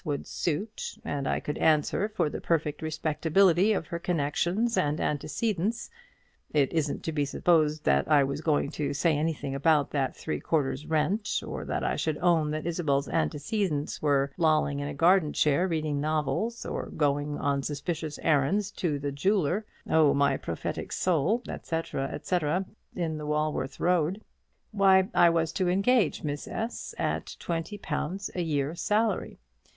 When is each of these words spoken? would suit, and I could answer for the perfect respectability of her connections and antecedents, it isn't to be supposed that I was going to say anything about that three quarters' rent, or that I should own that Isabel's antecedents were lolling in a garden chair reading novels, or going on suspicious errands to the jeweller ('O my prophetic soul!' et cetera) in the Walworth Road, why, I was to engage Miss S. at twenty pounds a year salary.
would 0.03 0.25
suit, 0.25 0.97
and 1.05 1.27
I 1.27 1.39
could 1.39 1.59
answer 1.59 2.09
for 2.09 2.27
the 2.27 2.41
perfect 2.41 2.81
respectability 2.81 3.71
of 3.71 3.85
her 3.89 3.99
connections 3.99 4.75
and 4.75 4.99
antecedents, 4.99 5.91
it 6.51 6.73
isn't 6.73 7.03
to 7.03 7.11
be 7.11 7.23
supposed 7.23 7.83
that 7.83 8.07
I 8.09 8.23
was 8.23 8.41
going 8.41 8.71
to 8.71 8.95
say 8.95 9.15
anything 9.15 9.53
about 9.53 9.91
that 9.91 10.15
three 10.15 10.39
quarters' 10.39 10.87
rent, 10.87 11.43
or 11.45 11.65
that 11.65 11.83
I 11.83 11.97
should 11.97 12.17
own 12.17 12.49
that 12.49 12.65
Isabel's 12.65 13.07
antecedents 13.09 14.01
were 14.01 14.31
lolling 14.37 14.79
in 14.79 14.87
a 14.87 14.93
garden 14.95 15.33
chair 15.33 15.67
reading 15.67 16.01
novels, 16.01 16.65
or 16.65 16.87
going 16.97 17.37
on 17.37 17.61
suspicious 17.61 18.17
errands 18.23 18.71
to 18.71 18.97
the 18.97 19.11
jeweller 19.11 19.67
('O 19.87 20.15
my 20.15 20.35
prophetic 20.35 20.91
soul!' 20.91 21.43
et 21.47 21.67
cetera) 21.67 22.65
in 22.95 23.19
the 23.19 23.27
Walworth 23.27 23.79
Road, 23.79 24.21
why, 24.71 25.09
I 25.13 25.29
was 25.29 25.51
to 25.51 25.69
engage 25.69 26.23
Miss 26.23 26.47
S. 26.47 26.95
at 26.97 27.35
twenty 27.39 27.77
pounds 27.77 28.31
a 28.33 28.41
year 28.41 28.73
salary. 28.73 29.37